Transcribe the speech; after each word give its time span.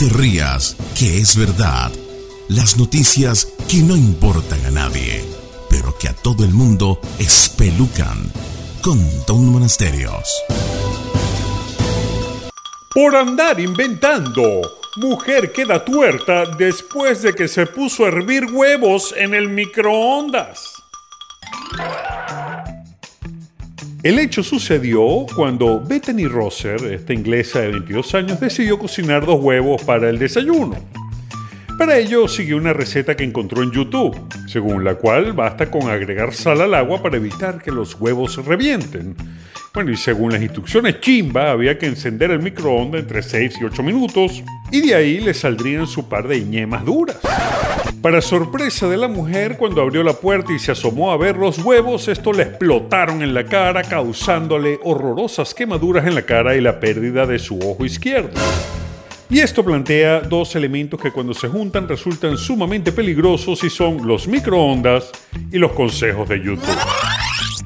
te 0.00 0.08
rías, 0.08 0.78
que 0.98 1.18
es 1.18 1.36
verdad. 1.36 1.92
Las 2.48 2.78
noticias 2.78 3.52
que 3.68 3.82
no 3.82 3.94
importan 3.94 4.64
a 4.64 4.70
nadie, 4.70 5.22
pero 5.68 5.94
que 5.98 6.08
a 6.08 6.14
todo 6.14 6.42
el 6.42 6.54
mundo 6.54 6.98
espelucan. 7.18 8.32
Con 8.80 8.98
Don 9.26 9.44
Monasterios. 9.52 10.26
Por 12.94 13.14
andar 13.14 13.60
inventando, 13.60 14.62
mujer 14.96 15.52
queda 15.52 15.84
tuerta 15.84 16.46
después 16.46 17.20
de 17.20 17.34
que 17.34 17.46
se 17.46 17.66
puso 17.66 18.06
a 18.06 18.08
hervir 18.08 18.46
huevos 18.46 19.12
en 19.14 19.34
el 19.34 19.50
microondas. 19.50 20.82
El 24.02 24.18
hecho 24.18 24.42
sucedió 24.42 25.26
cuando 25.36 25.78
Bethany 25.78 26.26
Rosser, 26.26 26.82
esta 26.84 27.12
inglesa 27.12 27.60
de 27.60 27.68
22 27.68 28.14
años, 28.14 28.40
decidió 28.40 28.78
cocinar 28.78 29.26
dos 29.26 29.38
huevos 29.42 29.82
para 29.82 30.08
el 30.08 30.18
desayuno. 30.18 30.74
Para 31.76 31.98
ello 31.98 32.26
siguió 32.26 32.56
una 32.56 32.72
receta 32.72 33.14
que 33.14 33.24
encontró 33.24 33.62
en 33.62 33.72
YouTube, 33.72 34.16
según 34.46 34.84
la 34.84 34.94
cual 34.94 35.34
basta 35.34 35.70
con 35.70 35.90
agregar 35.90 36.32
sal 36.32 36.62
al 36.62 36.72
agua 36.72 37.02
para 37.02 37.18
evitar 37.18 37.62
que 37.62 37.70
los 37.70 37.94
huevos 38.00 38.42
revienten. 38.42 39.14
Bueno, 39.74 39.90
y 39.90 39.98
según 39.98 40.32
las 40.32 40.40
instrucciones 40.40 41.00
chimba, 41.00 41.50
había 41.50 41.76
que 41.78 41.86
encender 41.86 42.30
el 42.30 42.40
microondas 42.40 43.02
entre 43.02 43.22
6 43.22 43.54
y 43.60 43.64
8 43.64 43.82
minutos, 43.82 44.42
y 44.70 44.80
de 44.80 44.94
ahí 44.94 45.20
le 45.20 45.34
saldrían 45.34 45.86
su 45.86 46.08
par 46.08 46.26
de 46.26 46.40
ñemas 46.40 46.86
duras. 46.86 47.18
Para 48.02 48.22
sorpresa 48.22 48.88
de 48.88 48.96
la 48.96 49.08
mujer, 49.08 49.58
cuando 49.58 49.82
abrió 49.82 50.02
la 50.02 50.14
puerta 50.14 50.54
y 50.54 50.58
se 50.58 50.72
asomó 50.72 51.12
a 51.12 51.18
ver 51.18 51.36
los 51.36 51.58
huevos, 51.58 52.08
estos 52.08 52.34
le 52.34 52.44
explotaron 52.44 53.20
en 53.20 53.34
la 53.34 53.44
cara, 53.44 53.82
causándole 53.82 54.80
horrorosas 54.82 55.52
quemaduras 55.52 56.06
en 56.06 56.14
la 56.14 56.22
cara 56.22 56.56
y 56.56 56.62
la 56.62 56.80
pérdida 56.80 57.26
de 57.26 57.38
su 57.38 57.58
ojo 57.58 57.84
izquierdo. 57.84 58.40
Y 59.28 59.40
esto 59.40 59.62
plantea 59.62 60.22
dos 60.22 60.56
elementos 60.56 60.98
que 60.98 61.12
cuando 61.12 61.34
se 61.34 61.48
juntan 61.48 61.86
resultan 61.86 62.38
sumamente 62.38 62.90
peligrosos 62.90 63.62
y 63.64 63.68
son 63.68 64.06
los 64.06 64.26
microondas 64.26 65.10
y 65.52 65.58
los 65.58 65.72
consejos 65.72 66.26
de 66.26 66.38
YouTube. 66.38 66.99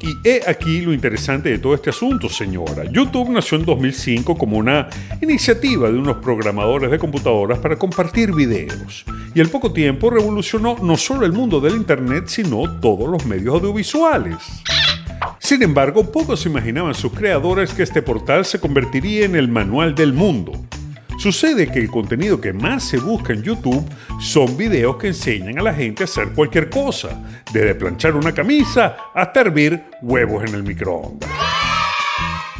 Y 0.00 0.16
he 0.22 0.42
aquí 0.46 0.80
lo 0.80 0.92
interesante 0.92 1.48
de 1.48 1.58
todo 1.58 1.74
este 1.74 1.90
asunto, 1.90 2.28
señora. 2.28 2.84
YouTube 2.90 3.30
nació 3.30 3.58
en 3.58 3.64
2005 3.64 4.38
como 4.38 4.56
una 4.56 4.88
iniciativa 5.20 5.90
de 5.90 5.98
unos 5.98 6.18
programadores 6.18 6.90
de 6.90 6.98
computadoras 6.98 7.58
para 7.58 7.76
compartir 7.76 8.32
videos. 8.32 9.04
Y 9.34 9.40
al 9.40 9.48
poco 9.48 9.72
tiempo 9.72 10.10
revolucionó 10.10 10.76
no 10.80 10.96
solo 10.96 11.26
el 11.26 11.32
mundo 11.32 11.60
del 11.60 11.74
Internet, 11.74 12.28
sino 12.28 12.78
todos 12.80 13.08
los 13.08 13.26
medios 13.26 13.54
audiovisuales. 13.54 14.36
Sin 15.40 15.62
embargo, 15.62 16.12
pocos 16.12 16.46
imaginaban 16.46 16.94
sus 16.94 17.12
creadores 17.12 17.72
que 17.72 17.82
este 17.82 18.02
portal 18.02 18.44
se 18.44 18.60
convertiría 18.60 19.24
en 19.24 19.34
el 19.34 19.48
manual 19.48 19.94
del 19.94 20.12
mundo. 20.12 20.52
Sucede 21.18 21.66
que 21.66 21.80
el 21.80 21.90
contenido 21.90 22.40
que 22.40 22.52
más 22.52 22.84
se 22.84 22.96
busca 22.96 23.32
en 23.32 23.42
YouTube 23.42 23.84
son 24.20 24.56
videos 24.56 24.98
que 24.98 25.08
enseñan 25.08 25.58
a 25.58 25.62
la 25.62 25.74
gente 25.74 26.04
a 26.04 26.06
hacer 26.06 26.28
cualquier 26.28 26.70
cosa, 26.70 27.20
desde 27.52 27.74
planchar 27.74 28.14
una 28.14 28.32
camisa 28.32 28.96
hasta 29.12 29.40
hervir 29.40 29.82
huevos 30.00 30.48
en 30.48 30.54
el 30.54 30.62
microondas. 30.62 31.28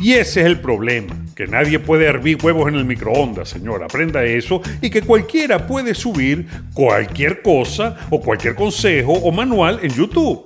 Y 0.00 0.14
ese 0.14 0.40
es 0.40 0.46
el 0.46 0.60
problema, 0.60 1.14
que 1.36 1.46
nadie 1.46 1.78
puede 1.78 2.06
hervir 2.06 2.38
huevos 2.42 2.66
en 2.68 2.74
el 2.74 2.84
microondas, 2.84 3.48
señora, 3.48 3.86
aprenda 3.86 4.24
eso, 4.24 4.60
y 4.82 4.90
que 4.90 5.02
cualquiera 5.02 5.64
puede 5.64 5.94
subir 5.94 6.48
cualquier 6.74 7.42
cosa 7.42 7.96
o 8.10 8.20
cualquier 8.20 8.56
consejo 8.56 9.12
o 9.12 9.30
manual 9.30 9.78
en 9.84 9.90
YouTube. 9.90 10.44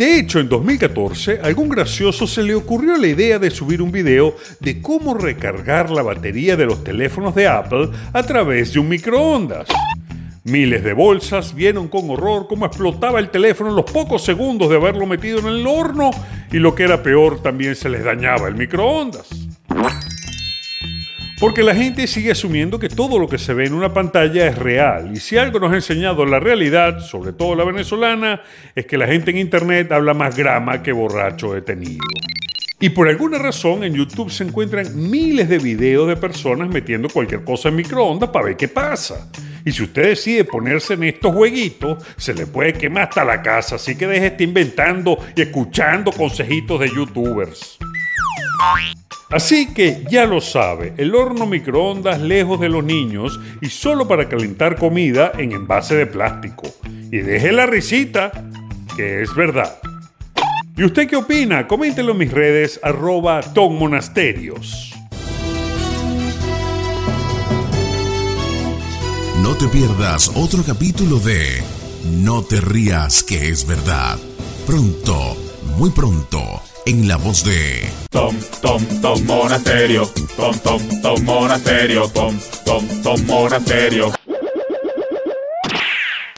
De 0.00 0.18
hecho, 0.18 0.40
en 0.40 0.48
2014, 0.48 1.40
a 1.42 1.46
algún 1.46 1.68
gracioso 1.68 2.26
se 2.26 2.42
le 2.42 2.54
ocurrió 2.54 2.96
la 2.96 3.06
idea 3.06 3.38
de 3.38 3.50
subir 3.50 3.82
un 3.82 3.92
video 3.92 4.34
de 4.58 4.80
cómo 4.80 5.12
recargar 5.12 5.90
la 5.90 6.00
batería 6.00 6.56
de 6.56 6.64
los 6.64 6.82
teléfonos 6.82 7.34
de 7.34 7.46
Apple 7.46 7.90
a 8.14 8.22
través 8.22 8.72
de 8.72 8.80
un 8.80 8.88
microondas. 8.88 9.68
Miles 10.44 10.82
de 10.84 10.94
bolsas 10.94 11.54
vieron 11.54 11.88
con 11.88 12.08
horror 12.08 12.46
cómo 12.48 12.64
explotaba 12.64 13.18
el 13.18 13.28
teléfono 13.28 13.68
en 13.68 13.76
los 13.76 13.92
pocos 13.92 14.24
segundos 14.24 14.70
de 14.70 14.76
haberlo 14.76 15.04
metido 15.04 15.38
en 15.40 15.48
el 15.48 15.66
horno 15.66 16.12
y 16.50 16.56
lo 16.56 16.74
que 16.74 16.84
era 16.84 17.02
peor 17.02 17.42
también 17.42 17.76
se 17.76 17.90
les 17.90 18.02
dañaba 18.02 18.48
el 18.48 18.54
microondas. 18.54 19.28
Porque 21.40 21.62
la 21.62 21.74
gente 21.74 22.06
sigue 22.06 22.32
asumiendo 22.32 22.78
que 22.78 22.90
todo 22.90 23.18
lo 23.18 23.26
que 23.26 23.38
se 23.38 23.54
ve 23.54 23.64
en 23.64 23.72
una 23.72 23.94
pantalla 23.94 24.46
es 24.46 24.58
real. 24.58 25.10
Y 25.14 25.16
si 25.16 25.38
algo 25.38 25.58
nos 25.58 25.72
ha 25.72 25.76
enseñado 25.76 26.26
la 26.26 26.38
realidad, 26.38 27.00
sobre 27.00 27.32
todo 27.32 27.54
la 27.54 27.64
venezolana, 27.64 28.42
es 28.74 28.84
que 28.84 28.98
la 28.98 29.06
gente 29.06 29.30
en 29.30 29.38
Internet 29.38 29.90
habla 29.90 30.12
más 30.12 30.36
grama 30.36 30.82
que 30.82 30.92
borracho 30.92 31.54
detenido. 31.54 32.04
Y 32.78 32.90
por 32.90 33.08
alguna 33.08 33.38
razón 33.38 33.84
en 33.84 33.94
YouTube 33.94 34.30
se 34.30 34.44
encuentran 34.44 34.86
miles 34.94 35.48
de 35.48 35.58
videos 35.58 36.08
de 36.08 36.16
personas 36.16 36.68
metiendo 36.68 37.08
cualquier 37.08 37.42
cosa 37.42 37.70
en 37.70 37.76
microondas 37.76 38.28
para 38.28 38.44
ver 38.44 38.56
qué 38.58 38.68
pasa. 38.68 39.30
Y 39.64 39.72
si 39.72 39.84
usted 39.84 40.08
decide 40.08 40.44
ponerse 40.44 40.92
en 40.92 41.04
estos 41.04 41.34
jueguitos, 41.34 42.04
se 42.18 42.34
le 42.34 42.46
puede 42.46 42.74
quemar 42.74 43.04
hasta 43.04 43.24
la 43.24 43.40
casa. 43.40 43.76
Así 43.76 43.96
que 43.96 44.06
deje 44.06 44.20
de 44.20 44.26
estar 44.26 44.42
inventando 44.42 45.18
y 45.34 45.40
escuchando 45.40 46.12
consejitos 46.12 46.80
de 46.80 46.90
youtubers. 46.90 47.78
Así 49.30 49.72
que 49.72 50.04
ya 50.10 50.26
lo 50.26 50.40
sabe, 50.40 50.92
el 50.96 51.14
horno 51.14 51.46
microondas 51.46 52.20
lejos 52.20 52.58
de 52.58 52.68
los 52.68 52.82
niños 52.82 53.38
y 53.60 53.68
solo 53.68 54.08
para 54.08 54.28
calentar 54.28 54.76
comida 54.76 55.30
en 55.38 55.52
envase 55.52 55.94
de 55.94 56.06
plástico. 56.06 56.64
Y 57.12 57.18
deje 57.18 57.52
la 57.52 57.66
risita, 57.66 58.32
que 58.96 59.22
es 59.22 59.32
verdad. 59.36 59.78
¿Y 60.76 60.82
usted 60.82 61.08
qué 61.08 61.14
opina? 61.14 61.68
Coméntelo 61.68 62.12
en 62.12 62.18
mis 62.18 62.32
redes 62.32 62.80
arroba 62.82 63.40
tonmonasterios. 63.40 64.94
No 69.42 69.54
te 69.56 69.68
pierdas 69.68 70.32
otro 70.34 70.64
capítulo 70.64 71.20
de 71.20 71.62
No 72.04 72.42
te 72.42 72.60
rías 72.60 73.22
que 73.22 73.48
es 73.48 73.64
verdad. 73.64 74.18
Pronto, 74.66 75.36
muy 75.76 75.90
pronto 75.90 76.62
en 76.86 77.08
la 77.08 77.16
voz 77.16 77.44
de 77.44 77.90
Tom, 78.10 78.36
Tom, 78.62 78.84
Tom 79.00 79.24
Monasterio, 79.24 80.10
Tom, 80.36 80.58
Tom, 80.60 80.80
Tom 81.02 81.24
Monasterio, 81.24 82.08
Tom, 82.08 82.38
Tom, 82.64 82.86
Tom 83.02 83.26
Monasterio. 83.26 84.12